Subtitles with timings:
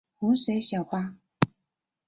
[0.17, 1.15] 红色小巴